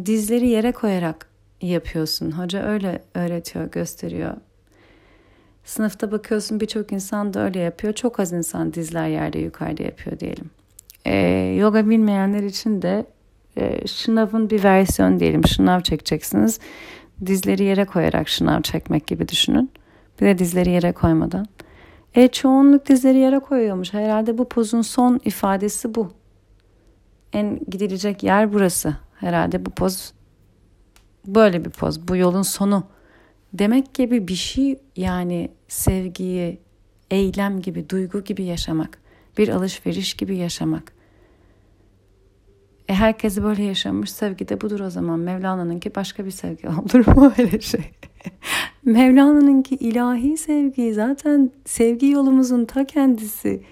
dizleri 0.06 0.48
yere 0.48 0.72
koyarak 0.72 1.26
yapıyorsun. 1.60 2.30
Hoca 2.30 2.62
öyle 2.62 3.02
öğretiyor, 3.14 3.70
gösteriyor. 3.70 4.34
Sınıfta 5.64 6.12
bakıyorsun 6.12 6.60
birçok 6.60 6.92
insan 6.92 7.34
da 7.34 7.44
öyle 7.44 7.58
yapıyor. 7.58 7.92
Çok 7.92 8.20
az 8.20 8.32
insan 8.32 8.74
dizler 8.74 9.08
yerde 9.08 9.38
yukarıda 9.38 9.82
yapıyor 9.82 10.20
diyelim. 10.20 10.50
Ee, 11.04 11.16
yoga 11.58 11.88
bilmeyenler 11.88 12.42
için 12.42 12.82
de 12.82 13.06
e, 13.56 13.86
şınavın 13.86 14.50
bir 14.50 14.64
versiyon 14.64 15.20
diyelim. 15.20 15.46
Şınav 15.46 15.80
çekeceksiniz 15.80 16.60
dizleri 17.26 17.64
yere 17.64 17.84
koyarak 17.84 18.28
şınav 18.28 18.62
çekmek 18.62 19.06
gibi 19.06 19.28
düşünün. 19.28 19.70
Bir 20.20 20.26
de 20.26 20.38
dizleri 20.38 20.70
yere 20.70 20.92
koymadan. 20.92 21.46
E 22.14 22.28
çoğunluk 22.28 22.88
dizleri 22.88 23.18
yere 23.18 23.38
koyuyormuş. 23.38 23.92
Herhalde 23.92 24.38
bu 24.38 24.48
pozun 24.48 24.82
son 24.82 25.20
ifadesi 25.24 25.94
bu. 25.94 26.12
En 27.32 27.60
gidilecek 27.68 28.22
yer 28.22 28.52
burası. 28.52 28.96
Herhalde 29.14 29.66
bu 29.66 29.70
poz 29.70 30.12
böyle 31.26 31.64
bir 31.64 31.70
poz. 31.70 32.08
Bu 32.08 32.16
yolun 32.16 32.42
sonu. 32.42 32.84
Demek 33.52 33.94
gibi 33.94 34.28
bir 34.28 34.34
şey 34.34 34.80
yani 34.96 35.50
sevgiyi, 35.68 36.60
eylem 37.10 37.60
gibi, 37.60 37.88
duygu 37.88 38.24
gibi 38.24 38.44
yaşamak. 38.44 38.98
Bir 39.38 39.48
alışveriş 39.48 40.14
gibi 40.14 40.36
yaşamak. 40.36 40.92
E 42.88 42.94
herkesi 42.94 43.44
böyle 43.44 43.62
yaşamış 43.62 44.10
sevgi 44.10 44.48
de 44.48 44.60
budur 44.60 44.80
o 44.80 44.90
zaman. 44.90 45.20
Mevlana'nınki 45.20 45.94
başka 45.94 46.24
bir 46.24 46.30
sevgi 46.30 46.68
olur 46.68 47.06
mu 47.06 47.32
öyle 47.38 47.60
şey? 47.60 47.90
Mevlana'nınki 48.84 49.74
ilahi 49.74 50.36
sevgi 50.36 50.94
zaten 50.94 51.50
sevgi 51.64 52.06
yolumuzun 52.06 52.64
ta 52.64 52.84
kendisi. 52.84 53.62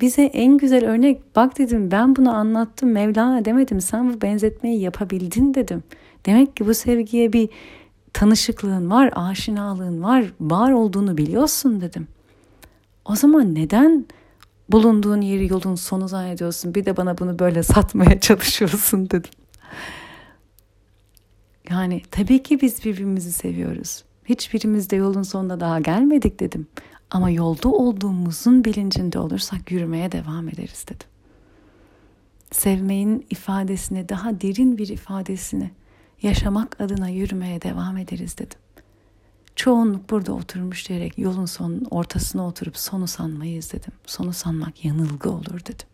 Bize 0.00 0.22
en 0.22 0.58
güzel 0.58 0.84
örnek 0.84 1.36
bak 1.36 1.58
dedim 1.58 1.90
ben 1.90 2.16
bunu 2.16 2.34
anlattım 2.34 2.92
Mevlana 2.92 3.44
demedim 3.44 3.80
sen 3.80 4.14
bu 4.14 4.22
benzetmeyi 4.22 4.80
yapabildin 4.80 5.54
dedim. 5.54 5.82
Demek 6.26 6.56
ki 6.56 6.66
bu 6.66 6.74
sevgiye 6.74 7.32
bir 7.32 7.48
tanışıklığın 8.12 8.90
var, 8.90 9.10
aşinalığın 9.14 10.02
var, 10.02 10.24
var 10.40 10.72
olduğunu 10.72 11.16
biliyorsun 11.16 11.80
dedim. 11.80 12.08
O 13.04 13.16
zaman 13.16 13.54
neden 13.54 14.06
bulunduğun 14.68 15.20
yeri 15.20 15.52
yolun 15.52 15.74
sonu 15.74 16.08
zannediyorsun. 16.08 16.74
Bir 16.74 16.84
de 16.84 16.96
bana 16.96 17.18
bunu 17.18 17.38
böyle 17.38 17.62
satmaya 17.62 18.20
çalışıyorsun 18.20 19.10
dedim. 19.10 19.30
Yani 21.70 22.02
tabii 22.10 22.42
ki 22.42 22.60
biz 22.60 22.84
birbirimizi 22.84 23.32
seviyoruz. 23.32 24.04
Hiçbirimiz 24.24 24.90
de 24.90 24.96
yolun 24.96 25.22
sonunda 25.22 25.60
daha 25.60 25.80
gelmedik 25.80 26.40
dedim. 26.40 26.66
Ama 27.10 27.30
yolda 27.30 27.68
olduğumuzun 27.68 28.64
bilincinde 28.64 29.18
olursak 29.18 29.70
yürümeye 29.72 30.12
devam 30.12 30.48
ederiz 30.48 30.84
dedim. 30.88 31.06
Sevmeyin 32.52 33.26
ifadesini, 33.30 34.08
daha 34.08 34.40
derin 34.40 34.78
bir 34.78 34.88
ifadesini 34.88 35.70
yaşamak 36.22 36.80
adına 36.80 37.08
yürümeye 37.08 37.62
devam 37.62 37.96
ederiz 37.96 38.38
dedim. 38.38 38.58
Çoğunluk 39.58 40.10
burada 40.10 40.32
oturmuş 40.32 40.88
diyerek 40.88 41.18
yolun 41.18 41.44
sonun 41.44 41.86
ortasına 41.90 42.46
oturup 42.46 42.76
sonu 42.76 43.06
sanmayı 43.06 43.56
izledim. 43.56 43.92
Sonu 44.06 44.32
sanmak 44.32 44.84
yanılgı 44.84 45.30
olur 45.30 45.60
dedim. 45.60 45.86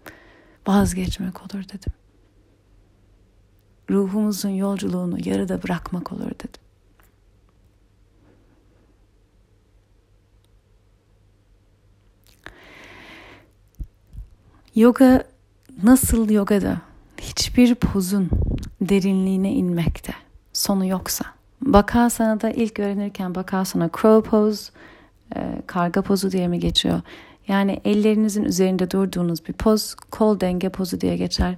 Vazgeçmek 0.67 1.43
olur 1.43 1.65
dedim. 1.65 1.93
Ruhumuzun 3.91 4.49
yolculuğunu 4.49 5.29
yarıda 5.29 5.63
bırakmak 5.63 6.13
olur 6.13 6.31
dedim. 6.31 6.63
Yoga 14.75 15.25
nasıl 15.83 16.31
yogada 16.31 16.81
hiçbir 17.21 17.75
pozun 17.75 18.31
derinliğine 18.81 19.53
inmekte 19.53 20.15
sonu 20.53 20.87
yoksa 20.87 21.34
Bakasana 21.61 22.41
da 22.41 22.51
ilk 22.51 22.79
öğrenirken 22.81 23.35
bakasana 23.35 23.91
crow 24.01 24.31
pose, 24.31 24.73
e, 25.37 25.63
karga 25.67 26.03
pozu 26.03 26.31
diye 26.31 26.49
mi 26.49 26.59
geçiyor? 26.59 27.01
Yani 27.49 27.81
ellerinizin 27.85 28.45
üzerinde 28.45 28.91
durduğunuz 28.91 29.49
bir 29.49 29.53
poz, 29.53 29.95
kol 29.95 30.41
denge 30.41 30.69
pozu 30.69 31.01
diye 31.01 31.17
geçer. 31.17 31.57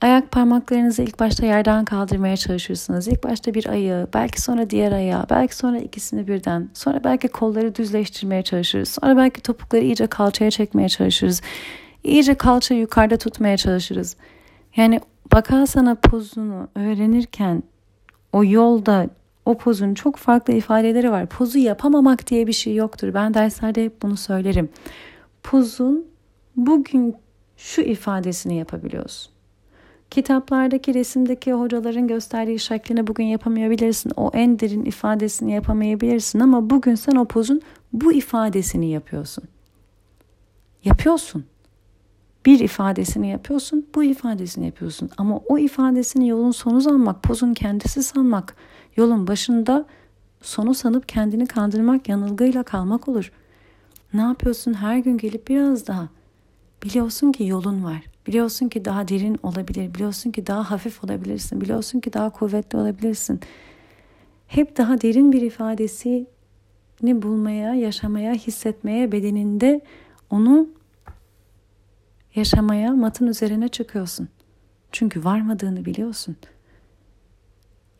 Ayak 0.00 0.32
parmaklarınızı 0.32 1.02
ilk 1.02 1.20
başta 1.20 1.46
yerden 1.46 1.84
kaldırmaya 1.84 2.36
çalışırsınız. 2.36 3.08
İlk 3.08 3.24
başta 3.24 3.54
bir 3.54 3.66
ayağı, 3.66 4.08
belki 4.14 4.42
sonra 4.42 4.70
diğer 4.70 4.92
ayağı, 4.92 5.26
belki 5.30 5.56
sonra 5.56 5.78
ikisini 5.78 6.28
birden. 6.28 6.68
Sonra 6.74 7.04
belki 7.04 7.28
kolları 7.28 7.74
düzleştirmeye 7.74 8.42
çalışırız. 8.42 8.88
Sonra 8.88 9.16
belki 9.16 9.40
topukları 9.40 9.84
iyice 9.84 10.06
kalçaya 10.06 10.50
çekmeye 10.50 10.88
çalışırız. 10.88 11.42
İyice 12.04 12.34
kalça 12.34 12.74
yukarıda 12.74 13.16
tutmaya 13.16 13.56
çalışırız. 13.56 14.16
Yani 14.76 15.00
bakasana 15.32 15.94
pozunu 15.94 16.68
öğrenirken 16.74 17.62
o 18.32 18.44
yolda 18.44 19.06
o 19.48 19.58
pozun 19.58 19.94
çok 19.94 20.16
farklı 20.16 20.54
ifadeleri 20.54 21.10
var. 21.10 21.26
Pozu 21.26 21.58
yapamamak 21.58 22.26
diye 22.26 22.46
bir 22.46 22.52
şey 22.52 22.74
yoktur. 22.74 23.14
Ben 23.14 23.34
derslerde 23.34 23.84
hep 23.84 24.02
bunu 24.02 24.16
söylerim. 24.16 24.68
Pozun 25.42 26.06
bugün 26.56 27.16
şu 27.56 27.82
ifadesini 27.82 28.56
yapabiliyorsun. 28.56 29.32
Kitaplardaki 30.10 30.94
resimdeki 30.94 31.52
hocaların 31.52 32.08
gösterdiği 32.08 32.58
şeklini 32.58 33.06
bugün 33.06 33.24
yapamayabilirsin. 33.24 34.12
O 34.16 34.30
en 34.34 34.60
derin 34.60 34.84
ifadesini 34.84 35.52
yapamayabilirsin 35.52 36.40
ama 36.40 36.70
bugün 36.70 36.94
sen 36.94 37.16
o 37.16 37.24
pozun 37.24 37.60
bu 37.92 38.12
ifadesini 38.12 38.90
yapıyorsun. 38.90 39.44
Yapıyorsun. 40.84 41.44
Bir 42.46 42.60
ifadesini 42.60 43.30
yapıyorsun, 43.30 43.86
bu 43.94 44.04
ifadesini 44.04 44.66
yapıyorsun. 44.66 45.10
Ama 45.18 45.36
o 45.36 45.58
ifadesini 45.58 46.28
yolun 46.28 46.50
sonu 46.50 46.80
sanmak, 46.80 47.22
pozun 47.22 47.54
kendisi 47.54 48.02
sanmak, 48.02 48.56
yolun 48.98 49.26
başında 49.26 49.86
sonu 50.42 50.74
sanıp 50.74 51.08
kendini 51.08 51.46
kandırmak, 51.46 52.08
yanılgıyla 52.08 52.62
kalmak 52.62 53.08
olur. 53.08 53.32
Ne 54.14 54.20
yapıyorsun? 54.20 54.74
Her 54.74 54.98
gün 54.98 55.18
gelip 55.18 55.48
biraz 55.48 55.86
daha 55.86 56.08
biliyorsun 56.82 57.32
ki 57.32 57.44
yolun 57.44 57.84
var. 57.84 58.02
Biliyorsun 58.26 58.68
ki 58.68 58.84
daha 58.84 59.08
derin 59.08 59.38
olabilir. 59.42 59.94
Biliyorsun 59.94 60.30
ki 60.30 60.46
daha 60.46 60.70
hafif 60.70 61.04
olabilirsin. 61.04 61.60
Biliyorsun 61.60 62.00
ki 62.00 62.12
daha 62.12 62.30
kuvvetli 62.30 62.78
olabilirsin. 62.78 63.40
Hep 64.46 64.76
daha 64.76 65.00
derin 65.00 65.32
bir 65.32 65.42
ifadesini 65.42 66.26
bulmaya, 67.02 67.74
yaşamaya, 67.74 68.32
hissetmeye, 68.32 69.12
bedeninde 69.12 69.80
onu 70.30 70.68
yaşamaya, 72.34 72.92
matın 72.92 73.26
üzerine 73.26 73.68
çıkıyorsun. 73.68 74.28
Çünkü 74.92 75.24
varmadığını 75.24 75.84
biliyorsun. 75.84 76.36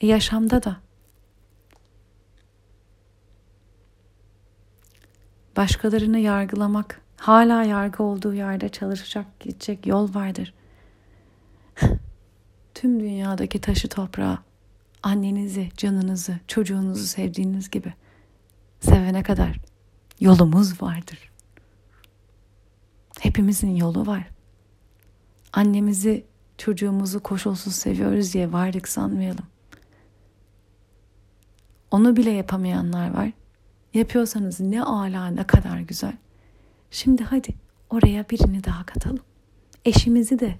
E 0.00 0.06
yaşamda 0.06 0.62
da. 0.62 0.87
Başkalarını 5.58 6.18
yargılamak, 6.18 7.00
Hala 7.16 7.62
yargı 7.62 8.02
olduğu 8.02 8.34
yerde 8.34 8.68
çalışacak 8.68 9.40
gidecek 9.40 9.86
yol 9.86 10.14
vardır. 10.14 10.54
Tüm 12.74 13.00
dünyadaki 13.00 13.60
taşı 13.60 13.88
toprağı 13.88 14.38
annenizi, 15.02 15.68
canınızı, 15.76 16.38
çocuğunuzu 16.48 17.06
sevdiğiniz 17.06 17.70
gibi 17.70 17.94
sevene 18.80 19.22
kadar 19.22 19.60
yolumuz 20.20 20.82
vardır. 20.82 21.30
Hepimizin 23.20 23.76
yolu 23.76 24.06
var. 24.06 24.28
Annemizi, 25.52 26.24
çocuğumuzu 26.58 27.20
koşulsuz 27.20 27.74
seviyoruz 27.74 28.34
diye 28.34 28.52
varlık 28.52 28.88
sanmayalım. 28.88 29.46
Onu 31.90 32.16
bile 32.16 32.30
yapamayanlar 32.30 33.14
var. 33.14 33.32
Yapıyorsanız 33.94 34.60
ne 34.60 34.82
ala 34.82 35.26
ne 35.26 35.46
kadar 35.46 35.80
güzel. 35.80 36.16
Şimdi 36.90 37.24
hadi 37.24 37.54
oraya 37.90 38.30
birini 38.30 38.64
daha 38.64 38.86
katalım. 38.86 39.24
Eşimizi 39.84 40.38
de 40.38 40.58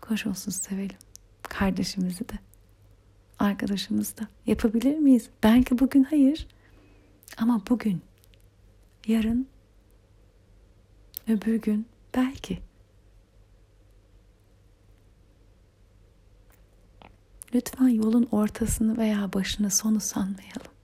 koşulsuz 0.00 0.54
sevelim. 0.54 0.96
Kardeşimizi 1.42 2.28
de. 2.28 2.38
Arkadaşımızı 3.38 4.18
da. 4.18 4.28
Yapabilir 4.46 4.98
miyiz? 4.98 5.30
Belki 5.42 5.78
bugün 5.78 6.04
hayır. 6.04 6.46
Ama 7.36 7.62
bugün, 7.70 8.02
yarın, 9.06 9.48
öbür 11.28 11.54
gün 11.54 11.86
belki. 12.16 12.58
Lütfen 17.54 17.88
yolun 17.88 18.28
ortasını 18.30 18.98
veya 18.98 19.32
başını 19.32 19.70
sonu 19.70 20.00
sanmayalım. 20.00 20.77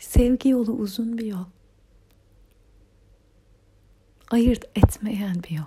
Sevgi 0.00 0.48
yolu 0.48 0.72
uzun 0.72 1.18
bir 1.18 1.26
yol 1.26 1.44
ayırt 4.30 4.64
etmeyen 4.76 5.42
bir 5.42 5.50
yol. 5.50 5.64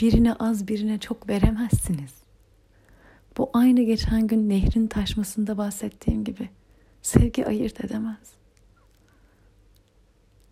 Birine 0.00 0.34
az 0.34 0.68
birine 0.68 0.98
çok 0.98 1.28
veremezsiniz. 1.28 2.14
Bu 3.36 3.50
aynı 3.52 3.82
geçen 3.82 4.26
gün 4.26 4.48
nehrin 4.48 4.86
taşmasında 4.86 5.58
bahsettiğim 5.58 6.24
gibi 6.24 6.50
sevgi 7.02 7.46
ayırt 7.46 7.84
edemez. 7.84 8.32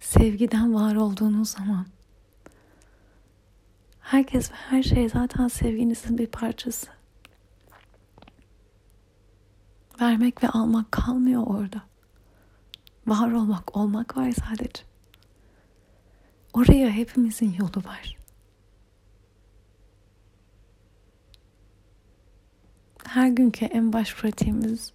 Sevgiden 0.00 0.74
var 0.74 0.94
olduğunuz 0.94 1.48
zaman 1.48 1.86
herkes 4.00 4.50
ve 4.50 4.54
her 4.54 4.82
şey 4.82 5.08
zaten 5.08 5.48
sevginizin 5.48 6.18
bir 6.18 6.26
parçası. 6.26 6.97
Vermek 10.00 10.42
ve 10.42 10.48
almak 10.48 10.92
kalmıyor 10.92 11.42
orada. 11.46 11.82
Var 13.06 13.32
olmak, 13.32 13.76
olmak 13.76 14.16
var 14.16 14.32
sadece. 14.32 14.82
Oraya 16.52 16.90
hepimizin 16.90 17.52
yolu 17.52 17.84
var. 17.84 18.16
Her 23.06 23.28
günkü 23.28 23.64
en 23.64 23.92
baş 23.92 24.14
pratiğimiz 24.14 24.92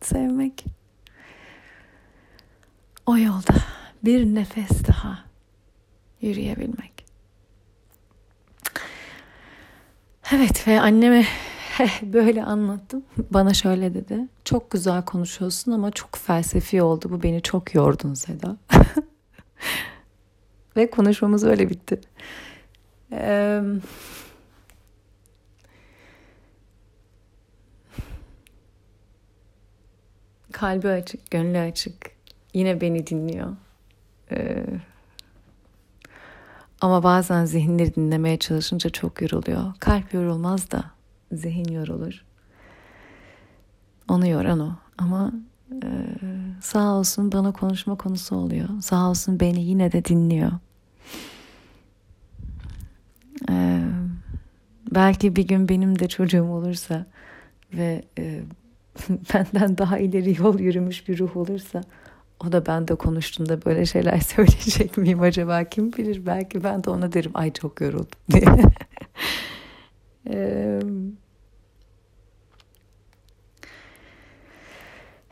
sevmek. 0.00 0.64
O 3.06 3.16
yolda 3.16 3.54
bir 4.04 4.24
nefes 4.24 4.86
daha 4.86 5.24
yürüyebilmek. 6.20 7.06
Evet 10.32 10.68
ve 10.68 10.80
anneme 10.80 11.26
böyle 12.02 12.44
anlattım. 12.44 13.04
Bana 13.30 13.54
şöyle 13.54 13.94
dedi. 13.94 14.28
Çok 14.44 14.70
güzel 14.70 15.04
konuşuyorsun 15.04 15.72
ama 15.72 15.90
çok 15.90 16.16
felsefi 16.16 16.82
oldu. 16.82 17.10
Bu 17.10 17.22
beni 17.22 17.42
çok 17.42 17.74
yordun 17.74 18.14
Seda. 18.14 18.56
Ve 20.76 20.90
konuşmamız 20.90 21.44
öyle 21.44 21.70
bitti. 21.70 22.00
Ee, 23.12 23.62
kalbi 30.52 30.88
açık, 30.88 31.30
gönlü 31.30 31.58
açık. 31.58 31.94
Yine 32.54 32.80
beni 32.80 33.06
dinliyor. 33.06 33.56
Ee, 34.32 34.64
ama 36.80 37.02
bazen 37.02 37.44
zihinleri 37.44 37.94
dinlemeye 37.94 38.38
çalışınca 38.38 38.90
çok 38.90 39.22
yoruluyor. 39.22 39.72
Kalp 39.80 40.14
yorulmaz 40.14 40.70
da 40.70 40.94
zihin 41.36 41.72
yorulur. 41.72 42.24
Onu 44.08 44.26
yoran 44.26 44.60
o. 44.60 44.72
Ama 44.98 45.32
e, 45.72 45.88
sağ 46.60 46.92
olsun 46.92 47.32
bana 47.32 47.52
konuşma 47.52 47.96
konusu 47.96 48.36
oluyor. 48.36 48.68
Sağ 48.80 49.10
olsun 49.10 49.40
beni 49.40 49.64
yine 49.64 49.92
de 49.92 50.04
dinliyor. 50.04 50.52
Ee, 53.50 53.82
belki 54.94 55.36
bir 55.36 55.48
gün 55.48 55.68
benim 55.68 55.98
de 55.98 56.08
çocuğum 56.08 56.44
olursa 56.44 57.06
ve 57.72 58.04
e, 58.18 58.40
benden 59.34 59.78
daha 59.78 59.98
ileri 59.98 60.36
yol 60.42 60.58
yürümüş 60.58 61.08
bir 61.08 61.18
ruh 61.18 61.36
olursa 61.36 61.80
o 62.40 62.52
da 62.52 62.66
ben 62.66 62.88
de 62.88 62.94
konuştuğunda 62.94 63.64
böyle 63.64 63.86
şeyler 63.86 64.18
söyleyecek 64.20 64.96
miyim 64.96 65.20
acaba 65.20 65.64
kim 65.64 65.92
bilir 65.92 66.26
belki 66.26 66.64
ben 66.64 66.84
de 66.84 66.90
ona 66.90 67.12
derim 67.12 67.30
ay 67.34 67.52
çok 67.52 67.80
yoruldum 67.80 68.08
diye. 68.32 68.44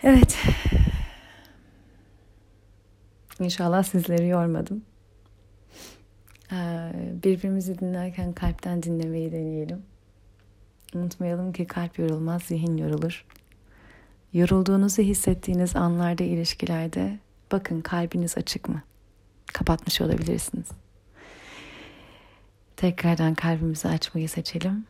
Evet 0.02 0.38
İnşallah 3.40 3.82
sizleri 3.82 4.28
yormadım. 4.28 4.82
Ee, 6.52 6.92
birbirimizi 7.24 7.78
dinlerken 7.78 8.32
kalpten 8.32 8.82
dinlemeyi 8.82 9.32
deneyelim. 9.32 9.82
Unutmayalım 10.94 11.52
ki 11.52 11.66
kalp 11.66 11.98
yorulmaz, 11.98 12.42
zihin 12.42 12.76
yorulur. 12.76 13.24
Yorulduğunuzu 14.32 15.02
hissettiğiniz 15.02 15.76
anlarda, 15.76 16.24
ilişkilerde 16.24 17.18
bakın 17.52 17.80
kalbiniz 17.80 18.38
açık 18.38 18.68
mı? 18.68 18.82
kapatmış 19.52 20.00
olabilirsiniz. 20.00 20.66
Tekrardan 22.76 23.34
kalbimizi 23.34 23.88
açmayı 23.88 24.28
seçelim. 24.28 24.86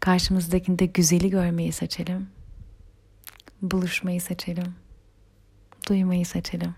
Karşımızdakinde 0.00 0.86
güzeli 0.86 1.30
görmeyi 1.30 1.72
seçelim. 1.72 2.28
Buluşmayı 3.62 4.20
seçelim. 4.20 4.74
Duymayı 5.88 6.26
seçelim. 6.26 6.74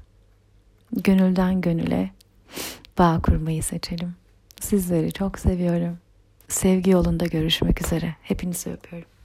Gönülden 0.92 1.60
gönüle 1.60 2.10
bağ 2.98 3.20
kurmayı 3.22 3.62
seçelim. 3.62 4.14
Sizleri 4.60 5.12
çok 5.12 5.38
seviyorum. 5.38 5.98
Sevgi 6.48 6.90
yolunda 6.90 7.26
görüşmek 7.26 7.82
üzere. 7.86 8.16
Hepinizi 8.22 8.70
öpüyorum. 8.70 9.17